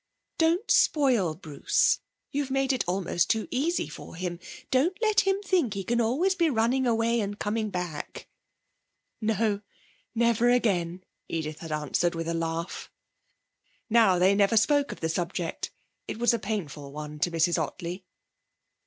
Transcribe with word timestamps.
'Don't 0.39 0.71
spoil 0.71 1.35
Bruce. 1.35 1.99
You've 2.31 2.49
made 2.49 2.73
it 2.73 2.83
almost 2.87 3.29
too 3.29 3.47
easy 3.51 3.87
for 3.87 4.15
him. 4.15 4.39
Don't 4.71 4.99
let 4.99 5.19
him 5.27 5.39
think 5.43 5.75
he 5.75 5.83
can 5.83 6.01
always 6.01 6.33
be 6.33 6.49
running 6.49 6.87
away 6.87 7.19
and 7.19 7.37
coming 7.37 7.69
back!' 7.69 8.27
'No, 9.21 9.61
never 10.15 10.49
again,' 10.49 11.03
Edith 11.29 11.59
had 11.59 11.71
answered, 11.71 12.15
with 12.15 12.27
a 12.27 12.33
laugh. 12.33 12.89
Now 13.91 14.17
they 14.17 14.33
never 14.33 14.57
spoke 14.57 14.91
of 14.91 15.01
the 15.01 15.07
subject. 15.09 15.69
It 16.07 16.17
was 16.17 16.33
a 16.33 16.39
painful 16.39 16.91
one 16.91 17.19
to 17.19 17.29
Mrs 17.29 17.59
Ottley. 17.59 18.03